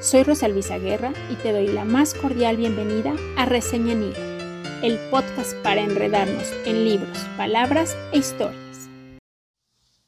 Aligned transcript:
Soy 0.00 0.22
Rosa 0.22 0.48
Luisa 0.48 0.78
Guerra 0.78 1.12
y 1.30 1.34
te 1.34 1.52
doy 1.52 1.66
la 1.66 1.84
más 1.84 2.14
cordial 2.14 2.56
bienvenida 2.56 3.14
a 3.36 3.44
Reseña 3.44 3.92
en 3.92 4.14
el 4.82 4.98
podcast 5.10 5.52
para 5.56 5.82
enredarnos 5.82 6.48
en 6.64 6.86
libros, 6.86 7.18
palabras 7.36 7.94
e 8.10 8.16
historias. 8.20 8.88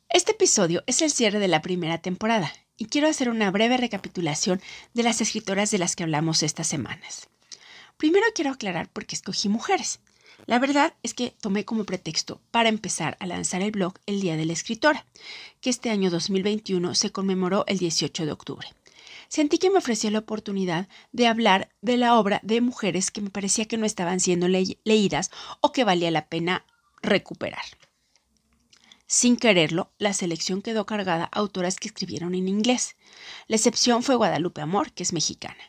Este 0.08 0.32
episodio 0.32 0.82
es 0.86 1.02
el 1.02 1.10
cierre 1.10 1.40
de 1.40 1.48
la 1.48 1.60
primera 1.60 1.98
temporada 1.98 2.50
y 2.78 2.86
quiero 2.86 3.06
hacer 3.06 3.28
una 3.28 3.50
breve 3.50 3.76
recapitulación 3.76 4.62
de 4.94 5.02
las 5.02 5.20
escritoras 5.20 5.70
de 5.70 5.76
las 5.76 5.94
que 5.94 6.04
hablamos 6.04 6.42
estas 6.42 6.68
semanas. 6.68 7.28
Primero 7.98 8.24
quiero 8.34 8.50
aclarar 8.50 8.88
por 8.88 9.04
qué 9.04 9.14
escogí 9.14 9.50
mujeres. 9.50 10.00
La 10.46 10.58
verdad 10.58 10.94
es 11.02 11.12
que 11.12 11.34
tomé 11.38 11.66
como 11.66 11.84
pretexto 11.84 12.40
para 12.50 12.70
empezar 12.70 13.18
a 13.20 13.26
lanzar 13.26 13.60
el 13.60 13.72
blog 13.72 13.92
el 14.06 14.22
Día 14.22 14.38
de 14.38 14.46
la 14.46 14.54
Escritora, 14.54 15.04
que 15.60 15.68
este 15.68 15.90
año 15.90 16.08
2021 16.08 16.94
se 16.94 17.12
conmemoró 17.12 17.64
el 17.66 17.76
18 17.76 18.24
de 18.24 18.32
octubre 18.32 18.68
sentí 19.28 19.58
que 19.58 19.70
me 19.70 19.78
ofrecía 19.78 20.10
la 20.10 20.20
oportunidad 20.20 20.88
de 21.12 21.26
hablar 21.26 21.70
de 21.80 21.96
la 21.96 22.18
obra 22.18 22.40
de 22.42 22.60
mujeres 22.60 23.10
que 23.10 23.20
me 23.20 23.30
parecía 23.30 23.66
que 23.66 23.78
no 23.78 23.86
estaban 23.86 24.20
siendo 24.20 24.48
leídas 24.48 25.30
o 25.60 25.72
que 25.72 25.84
valía 25.84 26.10
la 26.10 26.26
pena 26.26 26.64
recuperar. 27.02 27.64
Sin 29.06 29.36
quererlo, 29.36 29.92
la 29.98 30.14
selección 30.14 30.62
quedó 30.62 30.86
cargada 30.86 31.24
a 31.24 31.38
autoras 31.38 31.78
que 31.78 31.88
escribieron 31.88 32.34
en 32.34 32.48
inglés. 32.48 32.96
La 33.46 33.56
excepción 33.56 34.02
fue 34.02 34.14
Guadalupe 34.16 34.62
Amor, 34.62 34.92
que 34.92 35.02
es 35.02 35.12
mexicana. 35.12 35.62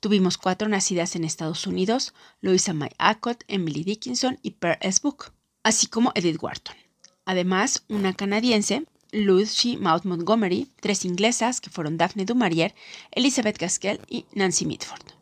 Tuvimos 0.00 0.38
cuatro 0.38 0.68
nacidas 0.68 1.16
en 1.16 1.24
Estados 1.24 1.66
Unidos, 1.66 2.14
Louisa 2.40 2.74
May 2.74 2.90
Alcott, 2.98 3.42
Emily 3.48 3.82
Dickinson 3.82 4.38
y 4.42 4.52
Pearl 4.52 4.78
S. 4.82 5.00
Book, 5.02 5.32
así 5.64 5.88
como 5.88 6.12
Edith 6.14 6.40
Wharton. 6.40 6.76
Además, 7.24 7.84
una 7.88 8.14
canadiense, 8.14 8.86
Lucy 9.16 9.78
Maud 9.78 10.04
Montgomery, 10.04 10.68
tres 10.78 11.06
inglesas 11.06 11.62
que 11.62 11.70
fueron 11.70 11.96
Daphne 11.96 12.26
du 12.26 12.34
Maurier, 12.34 12.74
Elizabeth 13.12 13.56
Gaskell 13.56 13.98
y 14.10 14.26
Nancy 14.34 14.66
Mitford. 14.66 15.14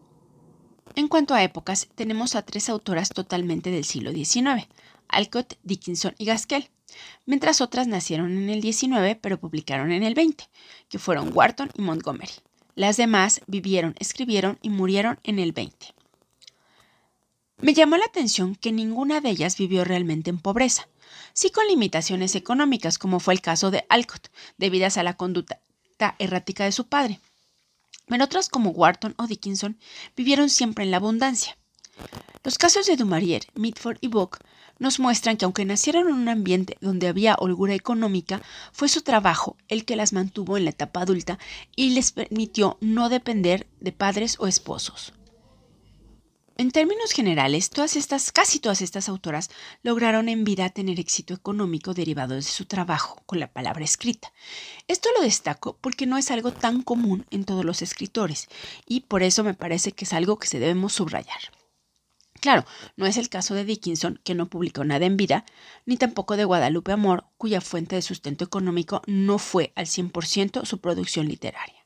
En 0.97 1.07
cuanto 1.07 1.33
a 1.33 1.45
épocas, 1.45 1.87
tenemos 1.95 2.35
a 2.35 2.43
tres 2.43 2.69
autoras 2.69 3.11
totalmente 3.11 3.71
del 3.71 3.85
siglo 3.85 4.11
XIX, 4.11 4.67
Alcott, 5.07 5.55
Dickinson 5.63 6.13
y 6.19 6.25
Gaskell, 6.25 6.71
mientras 7.25 7.61
otras 7.61 7.87
nacieron 7.87 8.37
en 8.37 8.51
el 8.51 8.63
XIX 8.63 9.17
pero 9.21 9.39
publicaron 9.39 9.93
en 9.93 10.03
el 10.03 10.15
XX, 10.15 10.49
que 10.89 10.99
fueron 10.99 11.31
Wharton 11.33 11.71
y 11.75 11.83
Montgomery. 11.83 12.33
Las 12.75 12.97
demás 12.97 13.43
vivieron, 13.47 13.95
escribieron 14.01 14.59
y 14.61 14.71
murieron 14.71 15.21
en 15.23 15.39
el 15.39 15.53
XX. 15.53 15.95
Me 17.59 17.75
llamó 17.75 17.97
la 17.97 18.07
atención 18.07 18.57
que 18.57 18.73
ninguna 18.73 19.21
de 19.21 19.31
ellas 19.31 19.57
vivió 19.57 19.85
realmente 19.85 20.31
en 20.31 20.41
pobreza, 20.41 20.89
sí 21.33 21.51
con 21.51 21.67
limitaciones 21.67 22.35
económicas, 22.35 22.99
como 22.99 23.21
fue 23.21 23.35
el 23.35 23.41
caso 23.41 23.71
de 23.71 23.85
Alcott, 23.89 24.29
debidas 24.59 24.97
a 24.97 25.03
la 25.03 25.17
conducta 25.17 25.61
errática 26.19 26.65
de 26.65 26.73
su 26.73 26.87
padre. 26.87 27.21
Pero 28.07 28.25
otras 28.25 28.49
como 28.49 28.71
Wharton 28.71 29.15
o 29.17 29.27
Dickinson 29.27 29.79
vivieron 30.17 30.51
siempre 30.51 30.85
en 30.85 30.91
la 30.91 30.99
abundancia. 30.99 31.57
Los 32.43 32.59
casos 32.59 32.87
de 32.87 32.97
Dumarier, 32.97 33.47
Mitford 33.55 33.99
y 34.01 34.09
Book 34.09 34.39
nos 34.79 34.99
muestran 34.99 35.37
que 35.37 35.45
aunque 35.45 35.65
nacieron 35.65 36.09
en 36.09 36.15
un 36.15 36.29
ambiente 36.29 36.77
donde 36.81 37.09
había 37.09 37.37
holgura 37.39 37.75
económica, 37.75 38.43
fue 38.73 38.89
su 38.89 39.03
trabajo 39.03 39.57
el 39.69 39.85
que 39.85 39.97
las 39.97 40.13
mantuvo 40.13 40.57
en 40.57 40.65
la 40.65 40.71
etapa 40.71 41.03
adulta 41.03 41.39
y 41.77 41.91
les 41.91 42.13
permitió 42.13 42.77
no 42.81 43.09
depender 43.09 43.67
de 43.81 43.93
padres 43.93 44.37
o 44.41 44.47
esposos. 44.47 45.15
En 46.57 46.71
términos 46.71 47.11
generales, 47.11 47.69
todas 47.69 47.97
estas, 47.97 48.31
casi 48.31 48.61
todas 48.61 48.81
estas 48.81 49.09
autoras 49.09 49.51
lograron 49.83 50.29
en 50.29 50.45
vida 50.45 50.71
tener 50.71 51.01
éxito 51.01 51.35
económico 51.35 51.95
derivado 51.95 52.37
de 52.37 52.43
su 52.43 52.67
trabajo 52.67 53.21
con 53.27 53.41
la 53.41 53.53
palabra 53.53 53.85
escrita. 53.85 54.33
Esto 54.87 55.09
lo 55.17 55.23
destaco 55.23 55.77
porque 55.81 56.07
no 56.07 56.17
es 56.17 56.31
algo 56.31 56.53
tan 56.53 56.83
común 56.83 57.27
en 57.33 57.45
todos 57.45 57.65
los 57.65 57.83
escritores 57.83 58.47
y 58.87 59.01
por 59.01 59.25
eso 59.25 59.43
me 59.43 59.55
parece 59.55 59.91
que 59.91 60.05
es 60.05 60.13
algo 60.13 60.39
que 60.39 60.47
se 60.47 60.61
debemos 60.61 60.93
subrayar. 60.93 61.41
Claro, 62.41 62.65
no 62.97 63.07
es 63.07 63.17
el 63.17 63.29
caso 63.29 63.55
de 63.55 63.65
Dickinson, 63.65 64.21
que 64.23 64.37
no 64.37 64.49
publicó 64.49 64.85
nada 64.85 65.07
en 65.07 65.17
vida, 65.17 65.45
ni 65.87 65.97
tampoco 65.97 66.37
de 66.37 66.45
Guadalupe 66.45 66.93
Amor, 66.93 67.25
cuya 67.37 67.61
fuente 67.61 67.97
de 67.97 68.03
sustento 68.03 68.45
económico 68.45 69.03
no 69.07 69.39
fue 69.39 69.73
al 69.75 69.87
100% 69.87 70.67
su 70.67 70.79
producción 70.79 71.27
literaria. 71.27 71.84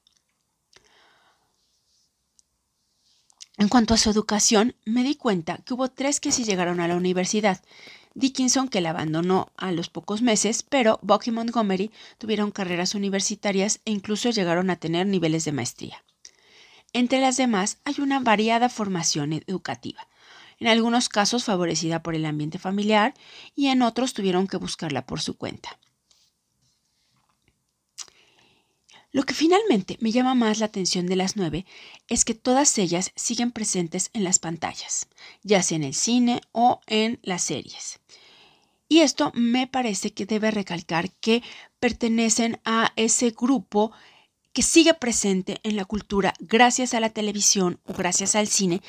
En 3.58 3.68
cuanto 3.68 3.92
a 3.92 3.96
su 3.96 4.08
educación, 4.08 4.76
me 4.84 5.02
di 5.02 5.16
cuenta 5.16 5.58
que 5.58 5.74
hubo 5.74 5.90
tres 5.90 6.20
que 6.20 6.30
sí 6.30 6.44
llegaron 6.44 6.78
a 6.78 6.86
la 6.86 6.94
universidad. 6.94 7.60
Dickinson, 8.14 8.68
que 8.68 8.80
la 8.80 8.90
abandonó 8.90 9.50
a 9.56 9.72
los 9.72 9.90
pocos 9.90 10.22
meses, 10.22 10.62
pero 10.62 11.00
Buck 11.02 11.26
y 11.26 11.32
Montgomery 11.32 11.90
tuvieron 12.18 12.52
carreras 12.52 12.94
universitarias 12.94 13.80
e 13.84 13.90
incluso 13.90 14.30
llegaron 14.30 14.70
a 14.70 14.76
tener 14.76 15.08
niveles 15.08 15.44
de 15.44 15.50
maestría. 15.50 16.04
Entre 16.92 17.20
las 17.20 17.36
demás 17.36 17.78
hay 17.84 17.96
una 17.98 18.20
variada 18.20 18.68
formación 18.68 19.32
educativa, 19.32 20.06
en 20.60 20.68
algunos 20.68 21.08
casos 21.08 21.44
favorecida 21.44 22.00
por 22.02 22.14
el 22.14 22.26
ambiente 22.26 22.60
familiar 22.60 23.12
y 23.56 23.66
en 23.66 23.82
otros 23.82 24.14
tuvieron 24.14 24.46
que 24.46 24.56
buscarla 24.56 25.04
por 25.04 25.20
su 25.20 25.36
cuenta. 25.36 25.78
Lo 29.10 29.22
que 29.22 29.32
finalmente 29.34 29.96
me 30.00 30.12
llama 30.12 30.34
más 30.34 30.58
la 30.58 30.66
atención 30.66 31.06
de 31.06 31.16
las 31.16 31.36
nueve 31.36 31.64
es 32.08 32.24
que 32.24 32.34
todas 32.34 32.76
ellas 32.76 33.12
siguen 33.16 33.52
presentes 33.52 34.10
en 34.12 34.22
las 34.22 34.38
pantallas, 34.38 35.08
ya 35.42 35.62
sea 35.62 35.76
en 35.76 35.84
el 35.84 35.94
cine 35.94 36.42
o 36.52 36.80
en 36.86 37.18
las 37.22 37.42
series. 37.42 38.00
Y 38.88 39.00
esto 39.00 39.32
me 39.34 39.66
parece 39.66 40.12
que 40.12 40.26
debe 40.26 40.50
recalcar 40.50 41.10
que 41.10 41.42
pertenecen 41.80 42.60
a 42.64 42.92
ese 42.96 43.30
grupo 43.30 43.92
que 44.58 44.62
sigue 44.64 44.92
presente 44.92 45.60
en 45.62 45.76
la 45.76 45.84
cultura 45.84 46.34
gracias 46.40 46.92
a 46.92 46.98
la 46.98 47.10
televisión 47.10 47.78
o 47.84 47.92
gracias 47.92 48.34
al 48.34 48.48
cine, 48.48 48.82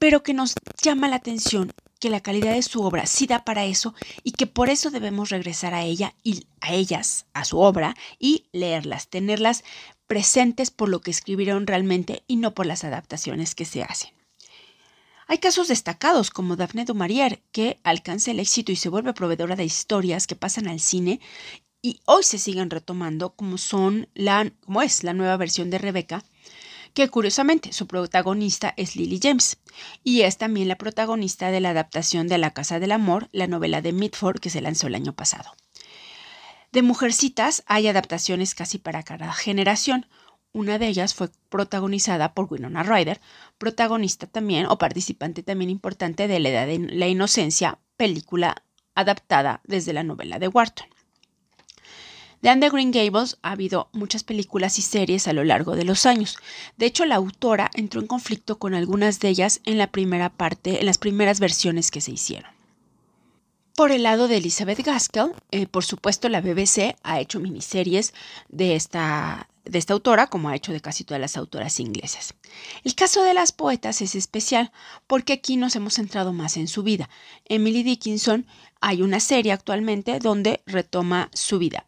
pero 0.00 0.24
que 0.24 0.34
nos 0.34 0.54
llama 0.82 1.06
la 1.06 1.14
atención 1.14 1.72
que 2.00 2.10
la 2.10 2.18
calidad 2.18 2.54
de 2.54 2.62
su 2.62 2.82
obra 2.82 3.06
sí 3.06 3.28
da 3.28 3.44
para 3.44 3.64
eso 3.64 3.94
y 4.24 4.32
que 4.32 4.48
por 4.48 4.68
eso 4.68 4.90
debemos 4.90 5.30
regresar 5.30 5.74
a 5.74 5.84
ella 5.84 6.12
y 6.24 6.48
a 6.60 6.74
ellas, 6.74 7.26
a 7.34 7.44
su 7.44 7.60
obra 7.60 7.94
y 8.18 8.46
leerlas, 8.50 9.06
tenerlas 9.10 9.62
presentes 10.08 10.72
por 10.72 10.88
lo 10.88 11.00
que 11.00 11.12
escribieron 11.12 11.68
realmente 11.68 12.24
y 12.26 12.34
no 12.34 12.52
por 12.52 12.66
las 12.66 12.82
adaptaciones 12.82 13.54
que 13.54 13.64
se 13.64 13.84
hacen. 13.84 14.10
Hay 15.28 15.38
casos 15.38 15.68
destacados 15.68 16.30
como 16.30 16.56
Daphne 16.56 16.84
du 16.84 16.94
Maurier, 16.94 17.40
que 17.52 17.78
alcanza 17.84 18.32
el 18.32 18.40
éxito 18.40 18.72
y 18.72 18.76
se 18.76 18.88
vuelve 18.88 19.14
proveedora 19.14 19.56
de 19.56 19.64
historias 19.64 20.26
que 20.26 20.36
pasan 20.36 20.68
al 20.68 20.80
cine 20.80 21.20
y 21.82 22.00
hoy 22.06 22.22
se 22.22 22.38
siguen 22.38 22.70
retomando 22.70 23.34
como 23.34 23.58
son 23.58 24.08
la 24.14 24.50
como 24.60 24.80
es 24.82 25.02
la 25.02 25.12
nueva 25.12 25.36
versión 25.36 25.68
de 25.68 25.78
Rebeca 25.78 26.24
que 26.94 27.08
curiosamente 27.08 27.72
su 27.72 27.86
protagonista 27.86 28.74
es 28.76 28.96
Lily 28.96 29.18
James, 29.22 29.58
y 30.04 30.22
es 30.22 30.36
también 30.36 30.68
la 30.68 30.76
protagonista 30.76 31.50
de 31.50 31.60
la 31.60 31.70
adaptación 31.70 32.28
de 32.28 32.36
La 32.36 32.52
Casa 32.52 32.80
del 32.80 32.92
Amor, 32.92 33.28
la 33.32 33.46
novela 33.46 33.80
de 33.80 33.92
Mitford 33.92 34.40
que 34.40 34.50
se 34.50 34.60
lanzó 34.60 34.88
el 34.88 34.94
año 34.94 35.14
pasado. 35.14 35.54
De 36.70 36.82
Mujercitas 36.82 37.64
hay 37.66 37.88
adaptaciones 37.88 38.54
casi 38.54 38.78
para 38.78 39.02
cada 39.02 39.32
generación. 39.32 40.06
Una 40.52 40.78
de 40.78 40.88
ellas 40.88 41.14
fue 41.14 41.30
protagonizada 41.48 42.34
por 42.34 42.50
Winona 42.50 42.82
Ryder, 42.82 43.20
protagonista 43.56 44.26
también 44.26 44.66
o 44.66 44.76
participante 44.76 45.42
también 45.42 45.70
importante 45.70 46.28
de 46.28 46.40
La 46.40 46.48
Edad 46.50 46.66
de 46.66 46.78
la 46.78 47.08
Inocencia, 47.08 47.78
película 47.96 48.64
adaptada 48.94 49.62
desde 49.64 49.94
la 49.94 50.02
novela 50.02 50.38
de 50.38 50.48
Wharton. 50.48 50.88
De 52.42 52.48
Anne 52.50 52.70
Green 52.70 52.90
Gables 52.90 53.38
ha 53.42 53.52
habido 53.52 53.88
muchas 53.92 54.24
películas 54.24 54.76
y 54.80 54.82
series 54.82 55.28
a 55.28 55.32
lo 55.32 55.44
largo 55.44 55.76
de 55.76 55.84
los 55.84 56.06
años. 56.06 56.36
De 56.76 56.86
hecho, 56.86 57.04
la 57.04 57.14
autora 57.14 57.70
entró 57.72 58.00
en 58.00 58.08
conflicto 58.08 58.58
con 58.58 58.74
algunas 58.74 59.20
de 59.20 59.28
ellas 59.28 59.60
en 59.64 59.78
la 59.78 59.86
primera 59.86 60.28
parte, 60.28 60.80
en 60.80 60.86
las 60.86 60.98
primeras 60.98 61.38
versiones 61.38 61.92
que 61.92 62.00
se 62.00 62.10
hicieron. 62.10 62.50
Por 63.76 63.92
el 63.92 64.02
lado 64.02 64.26
de 64.26 64.38
Elizabeth 64.38 64.80
Gaskell, 64.80 65.32
eh, 65.52 65.68
por 65.68 65.84
supuesto 65.84 66.28
la 66.28 66.40
BBC 66.40 66.96
ha 67.04 67.20
hecho 67.20 67.38
miniseries 67.38 68.12
de 68.48 68.74
esta, 68.74 69.48
de 69.64 69.78
esta 69.78 69.94
autora, 69.94 70.26
como 70.26 70.48
ha 70.48 70.56
hecho 70.56 70.72
de 70.72 70.80
casi 70.80 71.04
todas 71.04 71.20
las 71.20 71.36
autoras 71.36 71.78
inglesas. 71.78 72.34
El 72.82 72.96
caso 72.96 73.22
de 73.22 73.34
las 73.34 73.52
poetas 73.52 74.02
es 74.02 74.16
especial 74.16 74.72
porque 75.06 75.32
aquí 75.32 75.56
nos 75.56 75.76
hemos 75.76 75.94
centrado 75.94 76.32
más 76.32 76.56
en 76.56 76.66
su 76.66 76.82
vida. 76.82 77.08
Emily 77.44 77.84
Dickinson 77.84 78.46
hay 78.80 79.00
una 79.00 79.20
serie 79.20 79.52
actualmente 79.52 80.18
donde 80.18 80.60
retoma 80.66 81.30
su 81.32 81.60
vida. 81.60 81.86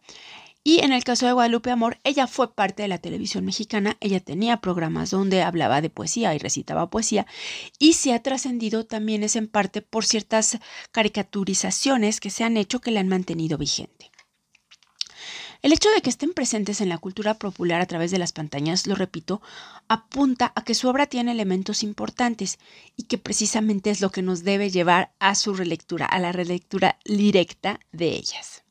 Y 0.67 0.79
en 0.79 0.93
el 0.93 1.03
caso 1.03 1.27
de 1.27 1.31
Guadalupe 1.31 1.69
Amor, 1.69 1.99
ella 2.03 2.25
fue 2.25 2.55
parte 2.55 2.81
de 2.81 2.87
la 2.87 2.97
televisión 2.97 3.45
mexicana, 3.45 3.97
ella 3.99 4.19
tenía 4.19 4.61
programas 4.61 5.11
donde 5.11 5.43
hablaba 5.43 5.79
de 5.79 5.91
poesía 5.91 6.33
y 6.33 6.39
recitaba 6.39 6.89
poesía, 6.89 7.27
y 7.77 7.93
se 7.93 8.13
ha 8.13 8.23
trascendido 8.23 8.83
también 8.83 9.21
es 9.21 9.35
en 9.35 9.47
parte 9.47 9.83
por 9.83 10.05
ciertas 10.05 10.57
caricaturizaciones 10.91 12.19
que 12.19 12.31
se 12.31 12.43
han 12.43 12.57
hecho 12.57 12.81
que 12.81 12.89
la 12.89 13.01
han 13.01 13.07
mantenido 13.07 13.59
vigente. 13.59 14.09
El 15.61 15.71
hecho 15.71 15.89
de 15.91 16.01
que 16.01 16.09
estén 16.09 16.33
presentes 16.33 16.81
en 16.81 16.89
la 16.89 16.97
cultura 16.97 17.35
popular 17.35 17.79
a 17.79 17.85
través 17.85 18.09
de 18.09 18.17
las 18.17 18.33
pantallas, 18.33 18.87
lo 18.87 18.95
repito, 18.95 19.43
apunta 19.87 20.51
a 20.55 20.63
que 20.63 20.73
su 20.73 20.89
obra 20.89 21.05
tiene 21.05 21.31
elementos 21.31 21.83
importantes 21.83 22.57
y 22.95 23.03
que 23.03 23.19
precisamente 23.19 23.91
es 23.91 24.01
lo 24.01 24.09
que 24.09 24.23
nos 24.23 24.43
debe 24.43 24.71
llevar 24.71 25.13
a 25.19 25.35
su 25.35 25.53
relectura, 25.53 26.07
a 26.07 26.17
la 26.17 26.31
relectura 26.31 26.97
directa 27.05 27.79
de 27.91 28.07
ellas. 28.07 28.64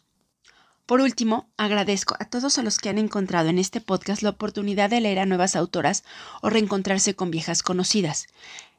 Por 0.87 1.01
último, 1.01 1.49
agradezco 1.57 2.15
a 2.19 2.27
todos 2.27 2.59
los 2.59 2.79
que 2.79 2.91
han 2.91 2.99
encontrado 2.99 3.49
en 3.49 3.59
este 3.59 3.81
podcast 3.81 4.23
la 4.23 4.31
oportunidad 4.31 4.91
de 4.91 5.01
leer 5.01 5.19
a 5.19 5.27
nuevas 5.27 5.57
autoras 5.57 6.05
o 6.43 6.51
reencontrarse 6.51 7.15
con 7.15 7.31
viejas 7.31 7.63
conocidas. 7.63 8.27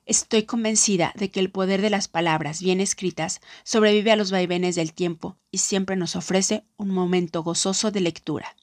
Estoy 0.05 0.43
convencida 0.43 1.13
de 1.15 1.31
que 1.31 1.39
el 1.39 1.49
poder 1.49 1.81
de 1.81 1.89
las 1.89 2.07
palabras 2.07 2.61
bien 2.61 2.79
escritas 2.79 3.41
sobrevive 3.63 4.11
a 4.11 4.15
los 4.15 4.29
vaivenes 4.29 4.75
del 4.75 4.93
tiempo 4.93 5.35
y 5.49 5.57
siempre 5.57 5.95
nos 5.95 6.15
ofrece 6.15 6.63
un 6.77 6.91
momento 6.91 7.41
gozoso 7.41 7.89
de 7.89 8.01
lectura. 8.01 8.55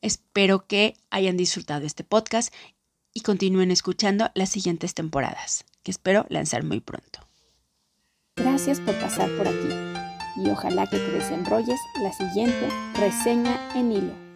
Espero 0.00 0.66
que 0.66 0.96
hayan 1.10 1.36
disfrutado 1.36 1.86
este 1.86 2.02
podcast 2.02 2.52
y 3.14 3.20
continúen 3.20 3.70
escuchando 3.70 4.32
las 4.34 4.48
siguientes 4.48 4.94
temporadas, 4.94 5.64
que 5.84 5.92
espero 5.92 6.26
lanzar 6.30 6.64
muy 6.64 6.80
pronto. 6.80 7.20
Gracias 8.34 8.80
por 8.80 8.96
pasar 8.96 9.30
por 9.36 9.46
aquí 9.46 9.87
y 10.38 10.50
ojalá 10.50 10.86
que 10.86 10.98
te 10.98 11.10
desenrolles 11.10 11.78
la 12.02 12.12
siguiente 12.12 12.68
reseña 12.94 13.58
en 13.74 13.92
hilo. 13.92 14.27